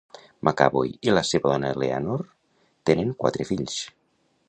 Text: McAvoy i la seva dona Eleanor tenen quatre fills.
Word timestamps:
McAvoy 0.47 0.89
i 1.09 1.13
la 1.17 1.23
seva 1.33 1.53
dona 1.53 1.71
Eleanor 1.75 2.25
tenen 2.91 3.15
quatre 3.25 3.51
fills. 3.53 3.79